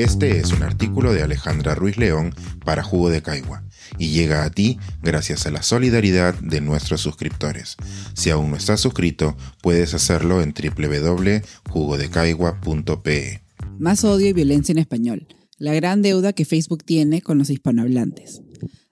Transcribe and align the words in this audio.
Este 0.00 0.38
es 0.38 0.52
un 0.52 0.62
artículo 0.62 1.12
de 1.12 1.22
Alejandra 1.22 1.74
Ruiz 1.74 1.98
León 1.98 2.34
para 2.64 2.82
Jugo 2.82 3.10
de 3.10 3.20
Caigua 3.20 3.62
y 3.98 4.08
llega 4.08 4.44
a 4.44 4.50
ti 4.50 4.78
gracias 5.02 5.46
a 5.46 5.50
la 5.50 5.62
solidaridad 5.62 6.34
de 6.36 6.62
nuestros 6.62 7.02
suscriptores. 7.02 7.76
Si 8.14 8.30
aún 8.30 8.48
no 8.48 8.56
estás 8.56 8.80
suscrito, 8.80 9.36
puedes 9.60 9.92
hacerlo 9.92 10.40
en 10.40 10.54
www.jugodecaigua.pe. 10.54 13.42
Más 13.78 14.04
odio 14.04 14.28
y 14.28 14.32
violencia 14.32 14.72
en 14.72 14.78
español. 14.78 15.28
La 15.58 15.74
gran 15.74 16.00
deuda 16.00 16.32
que 16.32 16.46
Facebook 16.46 16.82
tiene 16.82 17.20
con 17.20 17.36
los 17.36 17.50
hispanohablantes. 17.50 18.40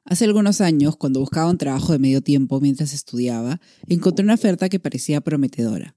Hace 0.04 0.26
algunos 0.26 0.60
años, 0.60 0.98
cuando 0.98 1.20
buscaba 1.20 1.50
un 1.50 1.56
trabajo 1.56 1.92
de 1.92 2.00
medio 2.00 2.20
tiempo 2.20 2.60
mientras 2.60 2.92
estudiaba, 2.92 3.62
encontré 3.86 4.24
una 4.24 4.34
oferta 4.34 4.68
que 4.68 4.78
parecía 4.78 5.22
prometedora. 5.22 5.96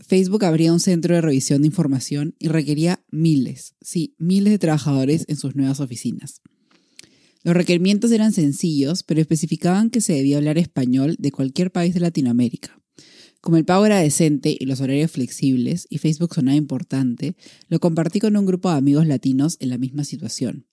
Facebook 0.00 0.44
abría 0.44 0.72
un 0.72 0.80
centro 0.80 1.14
de 1.14 1.20
revisión 1.20 1.62
de 1.62 1.68
información 1.68 2.34
y 2.38 2.48
requería 2.48 3.04
miles, 3.10 3.74
sí, 3.80 4.14
miles 4.18 4.52
de 4.52 4.58
trabajadores 4.58 5.24
en 5.28 5.36
sus 5.36 5.54
nuevas 5.54 5.80
oficinas. 5.80 6.42
Los 7.42 7.54
requerimientos 7.54 8.10
eran 8.10 8.32
sencillos, 8.32 9.04
pero 9.04 9.20
especificaban 9.20 9.90
que 9.90 10.00
se 10.00 10.14
debía 10.14 10.38
hablar 10.38 10.58
español 10.58 11.14
de 11.18 11.30
cualquier 11.30 11.70
país 11.70 11.94
de 11.94 12.00
Latinoamérica. 12.00 12.80
Como 13.40 13.56
el 13.56 13.64
pago 13.64 13.86
era 13.86 14.00
decente 14.00 14.56
y 14.58 14.66
los 14.66 14.80
horarios 14.80 15.12
flexibles, 15.12 15.86
y 15.88 15.98
Facebook 15.98 16.34
sonaba 16.34 16.56
importante, 16.56 17.36
lo 17.68 17.78
compartí 17.78 18.18
con 18.18 18.36
un 18.36 18.46
grupo 18.46 18.70
de 18.70 18.78
amigos 18.78 19.06
latinos 19.06 19.56
en 19.60 19.68
la 19.68 19.78
misma 19.78 20.02
situación. 20.02 20.66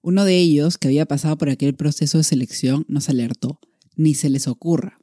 Uno 0.00 0.24
de 0.24 0.38
ellos, 0.38 0.78
que 0.78 0.88
había 0.88 1.04
pasado 1.04 1.36
por 1.36 1.50
aquel 1.50 1.74
proceso 1.74 2.16
de 2.16 2.24
selección, 2.24 2.86
nos 2.88 3.10
alertó, 3.10 3.60
ni 3.96 4.14
se 4.14 4.30
les 4.30 4.48
ocurra. 4.48 4.99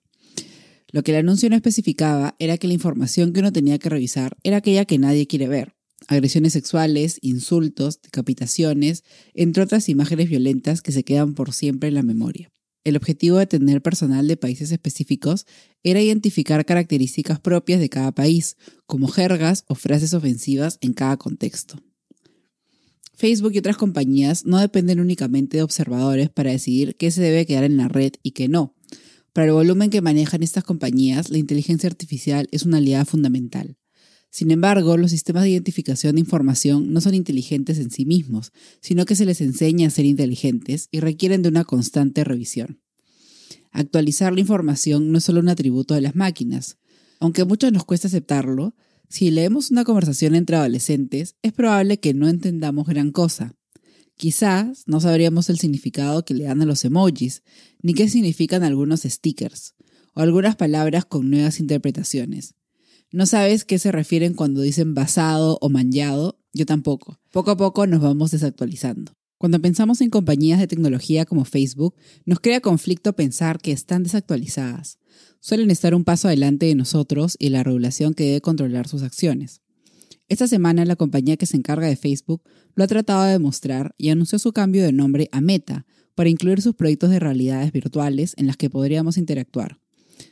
Lo 0.92 1.04
que 1.04 1.12
el 1.12 1.18
anuncio 1.18 1.50
no 1.50 1.56
especificaba 1.56 2.36
era 2.40 2.58
que 2.58 2.68
la 2.68 2.74
información 2.74 3.34
que 3.34 3.42
uno 3.42 3.52
tenía 3.52 3.78
que 3.78 3.90
revisar 3.90 4.38
era 4.44 4.58
aquella 4.58 4.86
que 4.86 4.98
nadie 4.98 5.28
quiere 5.28 5.48
ver. 5.48 5.76
Agresiones 6.08 6.54
sexuales, 6.54 7.18
insultos, 7.22 8.02
decapitaciones, 8.02 9.04
entre 9.34 9.64
otras 9.64 9.90
imágenes 9.90 10.30
violentas 10.30 10.82
que 10.82 10.92
se 10.92 11.04
quedan 11.04 11.34
por 11.34 11.54
siempre 11.54 11.90
en 11.90 11.96
la 11.96 12.04
memoria. 12.04 12.52
El 12.86 12.96
objetivo 12.96 13.38
de 13.38 13.48
tener 13.48 13.82
personal 13.82 14.30
de 14.30 14.38
países 14.38 14.72
específicos 14.72 15.46
era 15.84 16.02
identificar 16.02 16.64
características 16.64 17.42
propias 17.42 17.82
de 17.82 17.90
cada 17.90 18.14
país, 18.14 18.56
como 18.86 19.10
jergas 19.10 19.66
o 19.68 19.76
frases 19.76 20.14
ofensivas 20.14 20.78
en 20.80 20.94
cada 20.94 21.18
contexto. 21.18 21.84
Facebook 23.14 23.52
y 23.54 23.58
otras 23.58 23.76
compañías 23.76 24.46
no 24.46 24.60
dependen 24.60 25.02
únicamente 25.02 25.58
de 25.58 25.64
observadores 25.64 26.30
para 26.30 26.52
decidir 26.52 26.96
qué 26.96 27.12
se 27.12 27.22
debe 27.22 27.46
quedar 27.46 27.66
en 27.66 27.76
la 27.76 27.90
red 27.90 28.14
y 28.24 28.32
qué 28.32 28.48
no. 28.48 28.77
Para 29.38 29.50
el 29.50 29.54
volumen 29.54 29.92
que 29.92 30.02
manejan 30.02 30.42
estas 30.42 30.64
compañías, 30.64 31.30
la 31.30 31.38
inteligencia 31.38 31.88
artificial 31.88 32.48
es 32.52 32.64
una 32.64 32.78
aliada 32.78 33.06
fundamental. 33.06 33.78
Sin 34.32 34.50
embargo, 34.50 34.98
los 34.98 35.12
sistemas 35.12 35.44
de 35.44 35.52
identificación 35.52 36.16
de 36.16 36.22
información 36.22 36.92
no 36.92 37.02
son 37.02 37.14
inteligentes 37.14 37.78
en 37.78 37.92
sí 37.92 38.04
mismos, 38.08 38.52
sino 38.82 39.06
que 39.06 39.16
se 39.16 39.26
les 39.26 39.40
enseña 39.42 39.90
a 39.90 39.92
ser 39.92 40.06
inteligentes 40.06 40.88
y 40.90 41.02
requieren 41.02 41.44
de 41.44 41.50
una 41.50 41.66
constante 41.66 42.24
revisión. 42.24 42.82
Actualizar 43.70 44.34
la 44.34 44.40
información 44.40 45.12
no 45.12 45.20
es 45.20 45.26
solo 45.26 45.40
un 45.40 45.50
atributo 45.50 45.94
de 45.94 46.02
las 46.02 46.16
máquinas. 46.16 46.80
Aunque 47.20 47.44
a 47.44 47.46
muchos 47.46 47.72
nos 47.72 47.86
cuesta 47.86 48.08
aceptarlo, 48.08 48.74
si 49.08 49.30
leemos 49.30 49.70
una 49.70 49.84
conversación 49.84 50.34
entre 50.34 50.56
adolescentes, 50.56 51.36
es 51.44 51.54
probable 51.54 52.00
que 52.00 52.16
no 52.16 52.28
entendamos 52.28 52.88
gran 52.88 53.12
cosa. 53.12 53.54
Quizás 54.18 54.84
no 54.88 55.00
sabríamos 55.00 55.48
el 55.52 55.60
significado 55.60 56.26
que 56.26 56.34
le 56.34 56.46
dan 56.46 56.62
a 56.64 56.66
los 56.66 56.84
emojis, 56.84 57.44
ni 57.84 57.94
qué 57.94 58.10
significan 58.10 58.64
algunos 58.64 59.02
stickers, 59.02 59.76
o 60.16 60.22
algunas 60.22 60.56
palabras 60.56 61.06
con 61.06 61.30
nuevas 61.30 61.60
interpretaciones. 61.60 62.56
No 63.12 63.28
sabes 63.28 63.64
qué 63.64 63.78
se 63.78 63.92
refieren 63.92 64.34
cuando 64.34 64.62
dicen 64.62 64.96
basado 64.96 65.60
o 65.62 65.70
manchado, 65.70 66.40
yo 66.52 66.66
tampoco. 66.66 67.20
Poco 67.32 67.52
a 67.52 67.58
poco 67.58 67.86
nos 67.86 68.02
vamos 68.02 68.32
desactualizando. 68.32 69.14
Cuando 69.38 69.62
pensamos 69.62 70.02
en 70.02 70.10
compañías 70.10 70.60
de 70.60 70.66
tecnología 70.66 71.26
como 71.26 71.46
Facebook, 71.46 71.94
nos 72.26 72.40
crea 72.40 72.60
conflicto 72.60 73.14
pensar 73.14 73.60
que 73.60 73.72
están 73.72 74.02
desactualizadas. 74.02 74.98
Suelen 75.40 75.70
estar 75.70 75.94
un 75.94 76.04
paso 76.04 76.28
adelante 76.28 76.66
de 76.66 76.74
nosotros 76.74 77.36
y 77.38 77.50
la 77.50 77.62
regulación 77.62 78.16
que 78.16 78.24
debe 78.24 78.42
controlar 78.42 78.88
sus 78.88 79.04
acciones. 79.04 79.62
Esta 80.30 80.48
semana 80.48 80.84
la 80.84 80.98
compañía 80.98 81.38
que 81.38 81.46
se 81.46 81.56
encarga 81.56 81.88
de 81.88 81.96
Facebook 81.96 82.42
lo 82.76 82.84
ha 82.84 82.88
tratado 82.88 83.24
de 83.24 83.32
demostrar 83.32 83.96
y 83.98 84.10
anunció 84.10 84.40
su 84.40 84.52
cambio 84.52 84.84
de 84.84 84.92
nombre 84.92 85.30
a 85.32 85.40
Meta 85.40 85.86
para 86.16 86.30
incluir 86.30 86.62
sus 86.62 86.76
proyectos 86.76 87.12
de 87.12 87.20
realidades 87.20 87.72
virtuales 87.72 88.34
en 88.38 88.48
las 88.48 88.58
que 88.58 88.70
podríamos 88.70 89.18
interactuar. 89.18 89.80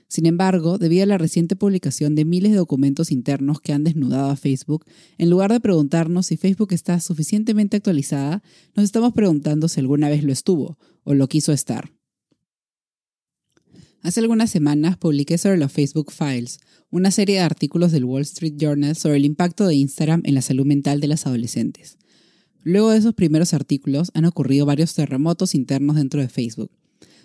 Sin 0.08 0.26
embargo, 0.26 0.78
debido 0.78 1.04
a 1.04 1.08
la 1.08 1.18
reciente 1.18 1.56
publicación 1.56 2.14
de 2.16 2.26
miles 2.26 2.52
de 2.52 2.58
documentos 2.58 3.12
internos 3.12 3.62
que 3.62 3.72
han 3.72 3.84
desnudado 3.84 4.30
a 4.30 4.36
Facebook, 4.36 4.86
en 5.18 5.30
lugar 5.30 5.52
de 5.52 5.60
preguntarnos 5.60 6.26
si 6.26 6.38
Facebook 6.38 6.74
está 6.74 7.00
suficientemente 7.00 7.78
actualizada, 7.78 8.44
nos 8.76 8.84
estamos 8.84 9.14
preguntando 9.14 9.68
si 9.68 9.80
alguna 9.80 10.10
vez 10.10 10.24
lo 10.24 10.34
estuvo 10.34 10.78
o 11.04 11.14
lo 11.14 11.28
quiso 11.28 11.54
estar. 11.54 11.95
Hace 14.06 14.20
algunas 14.20 14.52
semanas 14.52 14.98
publiqué 14.98 15.40
sobre 15.40 15.58
los 15.58 15.72
Facebook 15.72 16.12
Files, 16.12 16.60
una 16.92 17.10
serie 17.10 17.38
de 17.38 17.42
artículos 17.42 17.92
del 17.92 18.06
Wall 18.06 18.22
Street 18.22 18.54
Journal 18.56 18.96
sobre 18.96 19.18
el 19.18 19.26
impacto 19.26 19.66
de 19.66 19.74
Instagram 19.74 20.22
en 20.26 20.36
la 20.36 20.44
salud 20.44 20.64
mental 20.64 21.00
de 21.00 21.08
las 21.08 21.26
adolescentes. 21.26 21.98
Luego 22.62 22.92
de 22.92 23.00
esos 23.00 23.16
primeros 23.16 23.56
artículos 23.56 24.12
han 24.14 24.26
ocurrido 24.26 24.68
varios 24.68 24.94
terremotos 24.94 25.56
internos 25.56 25.96
dentro 25.96 26.22
de 26.22 26.30
Facebook. 26.30 26.70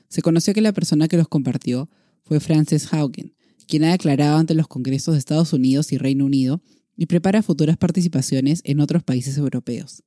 Se 0.08 0.22
conoció 0.22 0.54
que 0.54 0.62
la 0.62 0.72
persona 0.72 1.06
que 1.06 1.18
los 1.18 1.28
compartió 1.28 1.90
fue 2.22 2.40
Frances 2.40 2.90
Haugen, 2.94 3.34
quien 3.66 3.84
ha 3.84 3.92
declarado 3.92 4.38
ante 4.38 4.54
los 4.54 4.66
congresos 4.66 5.12
de 5.12 5.18
Estados 5.18 5.52
Unidos 5.52 5.92
y 5.92 5.98
Reino 5.98 6.24
Unido 6.24 6.62
y 6.96 7.04
prepara 7.04 7.42
futuras 7.42 7.76
participaciones 7.76 8.62
en 8.64 8.80
otros 8.80 9.02
países 9.02 9.36
europeos. 9.36 10.02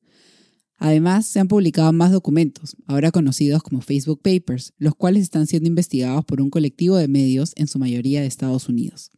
Además, 0.77 1.25
se 1.25 1.39
han 1.39 1.47
publicado 1.47 1.93
más 1.93 2.11
documentos, 2.11 2.75
ahora 2.87 3.11
conocidos 3.11 3.63
como 3.63 3.81
Facebook 3.81 4.21
Papers, 4.21 4.73
los 4.77 4.95
cuales 4.95 5.23
están 5.23 5.47
siendo 5.47 5.69
investigados 5.69 6.25
por 6.25 6.41
un 6.41 6.49
colectivo 6.49 6.97
de 6.97 7.07
medios, 7.07 7.53
en 7.55 7.67
su 7.67 7.79
mayoría 7.79 8.21
de 8.21 8.27
Estados 8.27 8.67
Unidos. 8.67 9.11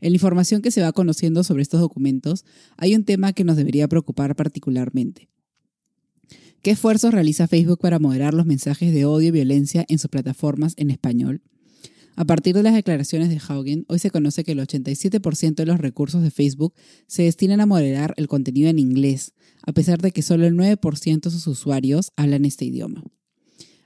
En 0.00 0.12
la 0.12 0.16
información 0.16 0.60
que 0.60 0.70
se 0.70 0.82
va 0.82 0.92
conociendo 0.92 1.42
sobre 1.44 1.62
estos 1.62 1.80
documentos, 1.80 2.44
hay 2.76 2.94
un 2.94 3.04
tema 3.04 3.32
que 3.32 3.44
nos 3.44 3.56
debería 3.56 3.88
preocupar 3.88 4.36
particularmente. 4.36 5.30
¿Qué 6.62 6.70
esfuerzos 6.70 7.12
realiza 7.12 7.48
Facebook 7.48 7.80
para 7.80 7.98
moderar 7.98 8.34
los 8.34 8.46
mensajes 8.46 8.92
de 8.92 9.04
odio 9.04 9.28
y 9.28 9.32
violencia 9.32 9.84
en 9.88 9.98
sus 9.98 10.10
plataformas 10.10 10.74
en 10.76 10.90
español? 10.90 11.42
A 12.16 12.24
partir 12.24 12.54
de 12.54 12.62
las 12.62 12.74
declaraciones 12.74 13.28
de 13.28 13.40
Haugen, 13.46 13.84
hoy 13.88 13.98
se 13.98 14.10
conoce 14.10 14.44
que 14.44 14.52
el 14.52 14.60
87% 14.60 15.54
de 15.54 15.66
los 15.66 15.80
recursos 15.80 16.22
de 16.22 16.30
Facebook 16.30 16.72
se 17.08 17.24
destinan 17.24 17.60
a 17.60 17.66
moderar 17.66 18.14
el 18.16 18.28
contenido 18.28 18.70
en 18.70 18.78
inglés, 18.78 19.32
a 19.66 19.72
pesar 19.72 20.00
de 20.00 20.12
que 20.12 20.22
solo 20.22 20.46
el 20.46 20.54
9% 20.54 21.20
de 21.20 21.30
sus 21.30 21.46
usuarios 21.48 22.12
hablan 22.16 22.44
este 22.44 22.66
idioma. 22.66 23.02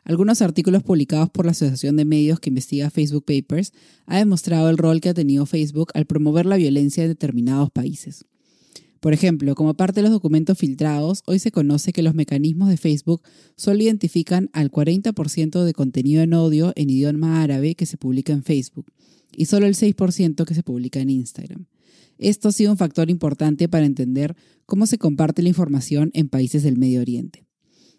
Algunos 0.04 0.42
artículos 0.42 0.82
publicados 0.82 1.30
por 1.30 1.46
la 1.46 1.52
Asociación 1.52 1.96
de 1.96 2.04
Medios 2.04 2.40
que 2.40 2.50
investiga 2.50 2.90
Facebook 2.90 3.24
Papers 3.24 3.72
han 4.06 4.18
demostrado 4.18 4.68
el 4.68 4.78
rol 4.78 5.00
que 5.00 5.10
ha 5.10 5.14
tenido 5.14 5.46
Facebook 5.46 5.90
al 5.94 6.06
promover 6.06 6.46
la 6.46 6.56
violencia 6.56 7.04
en 7.04 7.10
determinados 7.10 7.70
países. 7.70 8.24
Por 9.00 9.12
ejemplo, 9.12 9.54
como 9.54 9.74
parte 9.74 10.00
de 10.00 10.02
los 10.02 10.10
documentos 10.10 10.58
filtrados, 10.58 11.22
hoy 11.26 11.38
se 11.38 11.52
conoce 11.52 11.92
que 11.92 12.02
los 12.02 12.14
mecanismos 12.14 12.68
de 12.68 12.76
Facebook 12.76 13.22
solo 13.56 13.82
identifican 13.82 14.50
al 14.52 14.72
40% 14.72 15.62
de 15.64 15.72
contenido 15.72 16.22
en 16.22 16.34
odio 16.34 16.72
en 16.74 16.90
idioma 16.90 17.42
árabe 17.42 17.74
que 17.74 17.86
se 17.86 17.96
publica 17.96 18.32
en 18.32 18.42
Facebook 18.42 18.86
y 19.36 19.44
solo 19.44 19.66
el 19.66 19.74
6% 19.74 20.44
que 20.44 20.54
se 20.54 20.62
publica 20.64 21.00
en 21.00 21.10
Instagram. 21.10 21.66
Esto 22.18 22.48
ha 22.48 22.52
sido 22.52 22.72
un 22.72 22.78
factor 22.78 23.08
importante 23.10 23.68
para 23.68 23.86
entender 23.86 24.34
cómo 24.66 24.86
se 24.86 24.98
comparte 24.98 25.42
la 25.42 25.50
información 25.50 26.10
en 26.14 26.28
países 26.28 26.64
del 26.64 26.76
Medio 26.76 27.00
Oriente. 27.00 27.46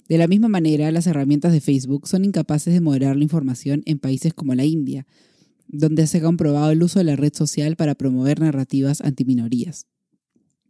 De 0.09 0.17
la 0.17 0.27
misma 0.27 0.49
manera, 0.49 0.91
las 0.91 1.07
herramientas 1.07 1.53
de 1.53 1.61
Facebook 1.61 2.07
son 2.07 2.25
incapaces 2.25 2.73
de 2.73 2.81
moderar 2.81 3.15
la 3.15 3.23
información 3.23 3.83
en 3.85 3.99
países 3.99 4.33
como 4.33 4.55
la 4.55 4.65
India, 4.65 5.05
donde 5.67 6.07
se 6.07 6.17
ha 6.17 6.21
comprobado 6.21 6.71
el 6.71 6.83
uso 6.83 6.99
de 6.99 7.05
la 7.05 7.15
red 7.15 7.33
social 7.33 7.77
para 7.77 7.95
promover 7.95 8.41
narrativas 8.41 9.01
antiminorías. 9.01 9.85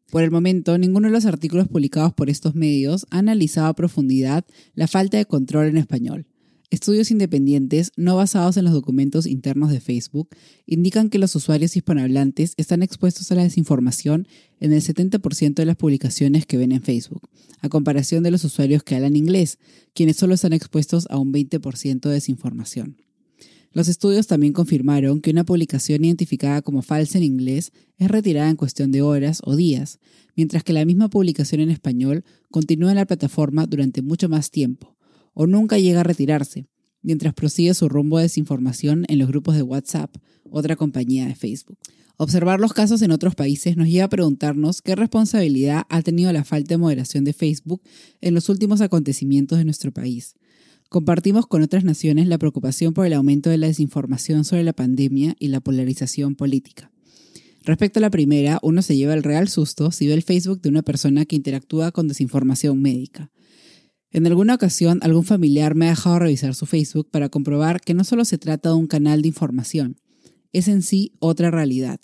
Por 0.10 0.24
el 0.24 0.32
momento, 0.32 0.78
ninguno 0.78 1.08
de 1.08 1.14
los 1.14 1.26
artículos 1.26 1.68
publicados 1.68 2.14
por 2.14 2.30
estos 2.32 2.56
medios 2.56 3.06
ha 3.12 3.20
analizado 3.20 3.68
a 3.68 3.76
profundidad 3.76 4.44
la 4.74 4.88
falta 4.88 5.18
de 5.18 5.26
control 5.26 5.68
en 5.68 5.78
español. 5.78 6.26
Estudios 6.72 7.10
independientes, 7.10 7.92
no 7.96 8.16
basados 8.16 8.58
en 8.58 8.66
los 8.66 8.74
documentos 8.74 9.26
internos 9.26 9.72
de 9.72 9.80
Facebook, 9.80 10.30
indican 10.68 11.10
que 11.10 11.18
los 11.18 11.36
usuarios 11.36 11.76
hispanohablantes 11.76 12.54
están 12.58 12.84
expuestos 12.84 13.32
a 13.32 13.36
la 13.36 13.44
desinformación 13.44 14.28
en 14.60 14.74
el 14.74 14.82
70% 14.82 15.56
de 15.56 15.66
las 15.66 15.76
publicaciones 15.76 16.46
que 16.46 16.58
ven 16.58 16.72
en 16.72 16.84
Facebook, 16.84 17.28
a 17.62 17.70
comparación 17.70 18.24
de 18.24 18.32
los 18.32 18.44
usuarios 18.44 18.84
que 18.84 18.96
hablan 18.96 19.16
inglés, 19.16 19.58
quienes 19.96 20.18
solo 20.18 20.36
están 20.36 20.54
expuestos 20.54 21.08
a 21.10 21.18
un 21.18 21.34
20% 21.34 22.02
de 22.02 22.14
desinformación. 22.14 22.98
Los 23.72 23.88
estudios 23.88 24.26
también 24.26 24.54
confirmaron 24.54 25.22
que 25.22 25.30
una 25.30 25.44
publicación 25.44 26.04
identificada 26.04 26.62
como 26.64 26.82
falsa 26.82 27.20
en 27.20 27.24
inglés 27.24 27.72
es 27.98 28.10
retirada 28.10 28.50
en 28.50 28.56
cuestión 28.56 28.92
de 28.92 29.04
horas 29.04 29.42
o 29.44 29.56
días, 29.56 30.00
mientras 30.36 30.64
que 30.64 30.74
la 30.74 30.86
misma 30.86 31.10
publicación 31.10 31.62
en 31.62 31.70
español 31.70 32.24
continúa 32.50 32.92
en 32.92 32.98
la 32.98 33.06
plataforma 33.06 33.68
durante 33.68 34.02
mucho 34.02 34.28
más 34.28 34.50
tiempo, 34.50 34.98
o 35.34 35.46
nunca 35.46 35.78
llega 35.78 36.00
a 36.00 36.04
retirarse, 36.04 36.68
mientras 37.04 37.36
prosigue 37.36 37.74
su 37.76 37.90
rumbo 37.90 38.18
de 38.18 38.24
desinformación 38.24 39.06
en 39.08 39.20
los 39.20 39.28
grupos 39.28 39.56
de 39.56 39.62
WhatsApp, 39.62 40.16
otra 40.50 40.76
compañía 40.76 41.28
de 41.28 41.36
Facebook. 41.36 41.78
Observar 42.18 42.60
los 42.60 42.74
casos 42.74 43.02
en 43.02 43.12
otros 43.12 43.36
países 43.36 43.78
nos 43.78 43.88
lleva 43.88 44.06
a 44.06 44.10
preguntarnos 44.10 44.82
qué 44.82 44.96
responsabilidad 44.96 45.84
ha 45.90 46.02
tenido 46.02 46.34
la 46.34 46.44
falta 46.44 46.74
de 46.74 46.78
moderación 46.78 47.24
de 47.24 47.34
Facebook 47.34 47.82
en 48.20 48.34
los 48.34 48.50
últimos 48.50 48.82
acontecimientos 48.82 49.58
de 49.58 49.64
nuestro 49.64 49.94
país. 49.94 50.36
Compartimos 50.90 51.46
con 51.46 51.62
otras 51.62 51.84
naciones 51.84 52.28
la 52.28 52.40
preocupación 52.40 52.96
por 52.96 53.06
el 53.06 53.14
aumento 53.14 53.52
de 53.52 53.60
la 53.60 53.68
desinformación 53.68 54.44
sobre 54.44 54.64
la 54.64 54.74
pandemia 54.74 55.36
y 55.38 55.50
la 55.50 55.60
polarización 55.60 56.34
política. 56.34 56.92
Respecto 57.64 58.00
a 58.00 58.02
la 58.02 58.10
primera, 58.10 58.58
uno 58.64 58.82
se 58.82 58.98
lleva 58.98 59.14
el 59.14 59.22
real 59.22 59.50
susto 59.50 59.92
si 59.92 60.08
ve 60.08 60.16
el 60.16 60.24
Facebook 60.24 60.62
de 60.62 60.70
una 60.70 60.82
persona 60.82 61.26
que 61.26 61.36
interactúa 61.36 61.92
con 61.92 62.08
desinformación 62.08 62.82
médica. 62.82 63.32
En 64.10 64.26
alguna 64.26 64.56
ocasión, 64.56 64.98
algún 65.04 65.26
familiar 65.26 65.76
me 65.76 65.86
ha 65.86 65.90
dejado 65.90 66.18
revisar 66.18 66.56
su 66.56 66.66
Facebook 66.66 67.12
para 67.12 67.30
comprobar 67.30 67.82
que 67.82 67.94
no 67.94 68.04
solo 68.04 68.26
se 68.26 68.40
trata 68.40 68.70
de 68.70 68.76
un 68.76 68.88
canal 68.88 69.22
de 69.22 69.28
información, 69.28 70.02
es 70.54 70.68
en 70.68 70.82
sí 70.82 71.14
otra 71.20 71.52
realidad. 71.52 72.00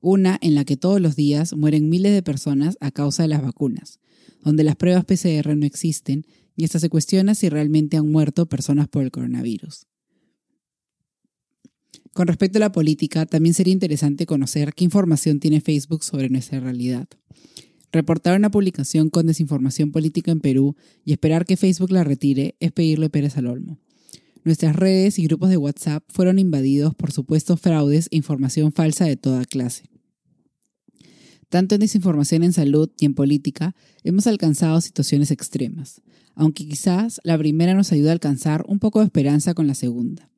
Una 0.00 0.38
en 0.40 0.56
la 0.56 0.64
que 0.64 0.76
todos 0.76 1.00
los 1.00 1.14
días 1.14 1.54
mueren 1.54 1.88
miles 1.88 2.12
de 2.12 2.24
personas 2.24 2.76
a 2.80 2.90
causa 2.90 3.22
de 3.22 3.28
las 3.28 3.42
vacunas, 3.42 4.00
donde 4.42 4.64
las 4.64 4.74
pruebas 4.74 5.04
PCR 5.04 5.56
no 5.56 5.66
existen 5.66 6.26
y 6.58 6.64
hasta 6.64 6.80
se 6.80 6.90
cuestiona 6.90 7.36
si 7.36 7.48
realmente 7.48 7.96
han 7.96 8.10
muerto 8.10 8.48
personas 8.48 8.88
por 8.88 9.04
el 9.04 9.12
coronavirus. 9.12 9.86
Con 12.12 12.26
respecto 12.26 12.58
a 12.58 12.60
la 12.60 12.72
política, 12.72 13.26
también 13.26 13.54
sería 13.54 13.72
interesante 13.72 14.26
conocer 14.26 14.74
qué 14.74 14.82
información 14.82 15.38
tiene 15.38 15.60
Facebook 15.60 16.02
sobre 16.02 16.28
nuestra 16.30 16.58
realidad. 16.58 17.08
Reportar 17.92 18.36
una 18.36 18.50
publicación 18.50 19.08
con 19.08 19.28
desinformación 19.28 19.92
política 19.92 20.32
en 20.32 20.40
Perú 20.40 20.74
y 21.04 21.12
esperar 21.12 21.46
que 21.46 21.56
Facebook 21.56 21.92
la 21.92 22.02
retire 22.02 22.56
es 22.58 22.72
pedirle 22.72 23.08
Pérez 23.08 23.36
al 23.36 23.46
Olmo. 23.46 23.78
Nuestras 24.42 24.74
redes 24.74 25.20
y 25.20 25.24
grupos 25.26 25.50
de 25.50 25.58
WhatsApp 25.58 26.02
fueron 26.08 26.40
invadidos 26.40 26.92
por 26.92 27.12
supuestos 27.12 27.60
fraudes 27.60 28.08
e 28.10 28.16
información 28.16 28.72
falsa 28.72 29.04
de 29.04 29.16
toda 29.16 29.44
clase. 29.44 29.84
Tanto 31.48 31.74
en 31.74 31.80
desinformación 31.80 32.42
en 32.42 32.52
salud 32.52 32.90
y 32.98 33.06
en 33.06 33.14
política, 33.14 33.74
hemos 34.04 34.26
alcanzado 34.26 34.80
situaciones 34.80 35.30
extremas, 35.30 36.02
aunque 36.34 36.66
quizás 36.66 37.20
la 37.24 37.38
primera 37.38 37.74
nos 37.74 37.90
ayude 37.90 38.10
a 38.10 38.12
alcanzar 38.12 38.64
un 38.68 38.78
poco 38.78 38.98
de 39.00 39.06
esperanza 39.06 39.54
con 39.54 39.66
la 39.66 39.74
segunda. 39.74 40.28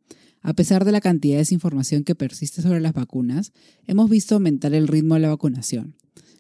A 0.41 0.55
pesar 0.55 0.85
de 0.85 0.93
la 0.93 1.01
cantidad 1.01 1.35
de 1.35 1.41
desinformación 1.41 2.05
que 2.05 2.15
persiste 2.15 2.63
sobre 2.63 2.81
las 2.81 2.95
vacunas, 2.95 3.53
hemos 3.87 4.09
visto 4.09 4.37
aumentar 4.37 4.73
el 4.73 4.89
ritmo 4.89 5.15
de 5.15 5.21
la 5.21 5.29
vacunación. 5.29 5.97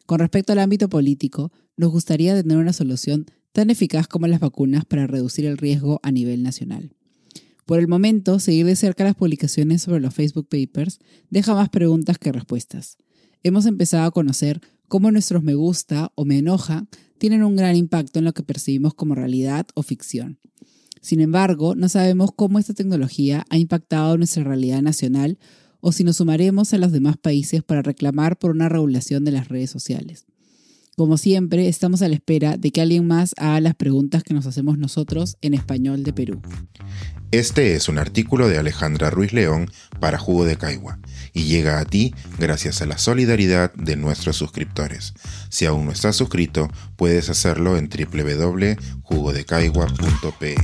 Con 0.06 0.20
respecto 0.20 0.52
al 0.52 0.60
ámbito 0.60 0.88
político, 0.88 1.52
nos 1.76 1.90
gustaría 1.90 2.40
tener 2.40 2.56
una 2.56 2.72
solución 2.72 3.26
tan 3.52 3.70
eficaz 3.70 4.06
como 4.06 4.28
las 4.28 4.40
vacunas 4.40 4.84
para 4.84 5.06
reducir 5.06 5.46
el 5.46 5.58
riesgo 5.58 6.00
a 6.02 6.12
nivel 6.12 6.42
nacional. 6.42 6.94
Por 7.66 7.78
el 7.78 7.88
momento, 7.88 8.38
seguir 8.38 8.66
de 8.66 8.76
cerca 8.76 9.04
las 9.04 9.14
publicaciones 9.14 9.82
sobre 9.82 10.00
los 10.00 10.14
Facebook 10.14 10.48
Papers 10.48 10.98
deja 11.28 11.54
más 11.54 11.68
preguntas 11.68 12.18
que 12.18 12.32
respuestas. 12.32 12.96
Hemos 13.42 13.64
empezado 13.66 14.04
a 14.04 14.10
conocer 14.10 14.60
cómo 14.88 15.10
nuestros 15.10 15.42
me 15.42 15.54
gusta 15.54 16.12
o 16.14 16.24
me 16.24 16.38
enoja 16.38 16.86
tienen 17.16 17.42
un 17.42 17.56
gran 17.56 17.76
impacto 17.76 18.18
en 18.18 18.24
lo 18.26 18.34
que 18.34 18.42
percibimos 18.42 18.94
como 18.94 19.14
realidad 19.14 19.66
o 19.74 19.82
ficción. 19.82 20.38
Sin 21.00 21.20
embargo, 21.20 21.74
no 21.74 21.88
sabemos 21.88 22.30
cómo 22.34 22.58
esta 22.58 22.74
tecnología 22.74 23.46
ha 23.48 23.56
impactado 23.56 24.18
nuestra 24.18 24.44
realidad 24.44 24.82
nacional 24.82 25.38
o 25.80 25.92
si 25.92 26.04
nos 26.04 26.16
sumaremos 26.16 26.74
a 26.74 26.78
los 26.78 26.92
demás 26.92 27.16
países 27.16 27.62
para 27.62 27.80
reclamar 27.80 28.38
por 28.38 28.50
una 28.50 28.68
regulación 28.68 29.24
de 29.24 29.32
las 29.32 29.48
redes 29.48 29.70
sociales. 29.70 30.26
Como 31.00 31.16
siempre, 31.16 31.66
estamos 31.66 32.02
a 32.02 32.08
la 32.08 32.16
espera 32.16 32.58
de 32.58 32.72
que 32.72 32.82
alguien 32.82 33.06
más 33.06 33.34
haga 33.38 33.58
las 33.62 33.74
preguntas 33.74 34.22
que 34.22 34.34
nos 34.34 34.44
hacemos 34.44 34.76
nosotros 34.76 35.38
en 35.40 35.54
español 35.54 36.04
de 36.04 36.12
Perú. 36.12 36.42
Este 37.30 37.74
es 37.74 37.88
un 37.88 37.98
artículo 37.98 38.48
de 38.48 38.58
Alejandra 38.58 39.08
Ruiz 39.08 39.32
León 39.32 39.70
para 39.98 40.18
Jugo 40.18 40.44
de 40.44 40.58
Caigua 40.58 40.98
y 41.32 41.44
llega 41.44 41.80
a 41.80 41.86
ti 41.86 42.14
gracias 42.38 42.82
a 42.82 42.86
la 42.86 42.98
solidaridad 42.98 43.72
de 43.72 43.96
nuestros 43.96 44.36
suscriptores. 44.36 45.14
Si 45.48 45.64
aún 45.64 45.86
no 45.86 45.92
estás 45.92 46.16
suscrito, 46.16 46.68
puedes 46.96 47.30
hacerlo 47.30 47.78
en 47.78 47.88
www.jugodecaigua.pe. 47.88 50.56